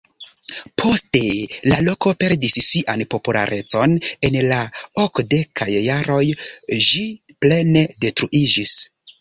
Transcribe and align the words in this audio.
Poste 0.83 1.19
la 1.71 1.75
loko 1.87 2.13
perdis 2.23 2.57
sian 2.67 3.03
popularecon, 3.11 3.93
en 4.29 4.39
la 4.53 4.59
okdekaj 5.05 5.69
jaroj 5.89 6.23
ĝi 6.89 7.07
plene 7.47 7.89
detruiĝis. 8.07 8.77